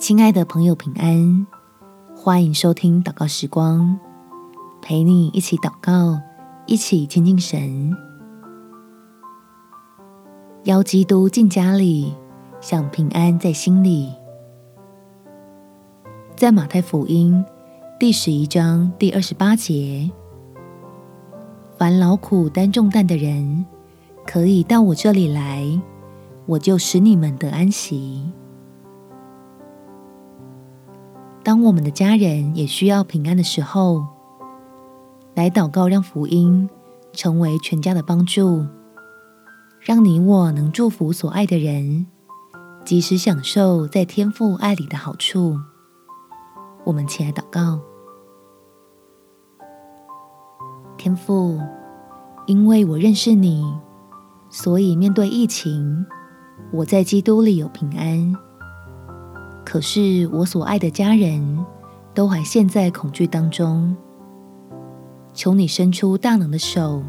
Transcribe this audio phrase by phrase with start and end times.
[0.00, 1.46] 亲爱的朋友，平安！
[2.16, 4.00] 欢迎收听祷告时光，
[4.80, 6.18] 陪你一起祷告，
[6.66, 7.94] 一起亲近神。
[10.64, 12.14] 邀基督进家里，
[12.62, 14.10] 享平安在心里。
[16.34, 17.44] 在马太福音
[17.98, 20.10] 第十一章第二十八节，
[21.76, 23.66] 凡劳苦担重担的人，
[24.26, 25.78] 可以到我这里来，
[26.46, 28.32] 我就使你们得安息。
[31.42, 34.06] 当我们的家人也需要平安的时候，
[35.34, 36.68] 来祷告，让福音
[37.12, 38.66] 成为全家的帮助，
[39.80, 42.06] 让你我能祝福所爱的人，
[42.84, 45.56] 及时享受在天父爱里的好处。
[46.84, 47.80] 我们起来祷告，
[50.98, 51.58] 天父，
[52.46, 53.64] 因为我认识你，
[54.50, 56.04] 所以面对疫情，
[56.70, 58.49] 我在基督里有平安。
[59.70, 61.64] 可是我所爱的家人
[62.12, 63.96] 都还陷在恐惧当中，
[65.32, 67.00] 求你伸出大能的手，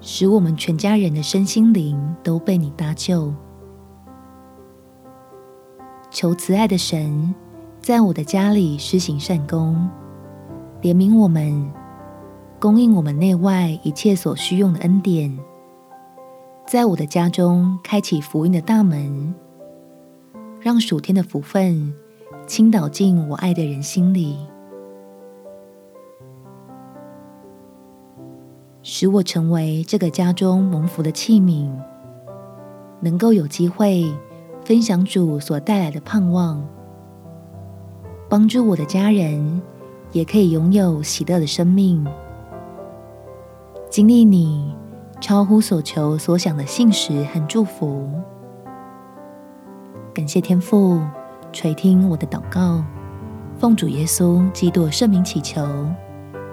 [0.00, 3.30] 使我们全家人的身心灵都被你搭救。
[6.10, 7.34] 求慈爱的神
[7.82, 9.86] 在我的家里施行善功，
[10.80, 11.70] 怜悯我们，
[12.58, 15.38] 供应我们内外一切所需用的恩典，
[16.66, 19.34] 在我的家中开启福音的大门。
[20.66, 21.94] 让暑天的福分
[22.44, 24.36] 倾倒进我爱的人心里，
[28.82, 31.70] 使我成为这个家中蒙福的器皿，
[32.98, 34.12] 能够有机会
[34.64, 36.60] 分享主所带来的盼望，
[38.28, 39.62] 帮助我的家人
[40.10, 42.04] 也可以拥有喜乐的生命，
[43.88, 44.74] 经历你
[45.20, 48.10] 超乎所求所想的信实和祝福。
[50.16, 50.98] 感谢天父
[51.52, 52.82] 垂听我的祷告，
[53.58, 55.62] 奉主耶稣基督圣名祈求，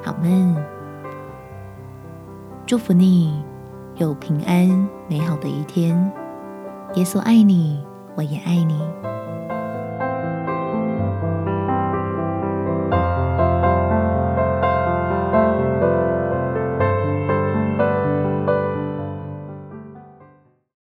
[0.04, 0.54] 好门。
[2.66, 3.42] 祝福你
[3.96, 4.68] 有平安
[5.08, 5.96] 美好的一天。
[6.96, 7.82] 耶稣爱你，
[8.18, 8.82] 我也爱你。